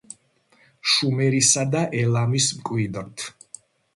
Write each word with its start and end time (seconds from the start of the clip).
შუმერისა 0.93 1.67
და 1.75 1.83
ელამის 2.03 2.47
მკვიდრთ. 2.61 3.29